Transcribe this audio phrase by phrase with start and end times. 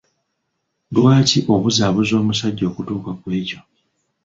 [0.93, 3.59] Lwaki obuzaabuza omusajja okutuuka kw'ekyo?